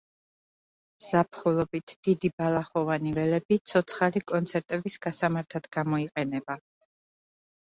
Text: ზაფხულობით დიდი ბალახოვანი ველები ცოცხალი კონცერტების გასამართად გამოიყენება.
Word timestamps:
ზაფხულობით 1.07 1.93
დიდი 2.07 2.31
ბალახოვანი 2.41 3.13
ველები 3.19 3.59
ცოცხალი 3.73 4.23
კონცერტების 4.33 4.97
გასამართად 5.07 5.69
გამოიყენება. 5.79 6.59